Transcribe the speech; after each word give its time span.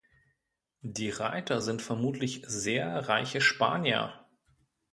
Die 0.81 1.11
Reiter 1.11 1.61
sind 1.61 1.83
vermutlich 1.83 2.43
sehr 2.47 3.07
reiche 3.07 3.39
Spanier. 3.39 4.25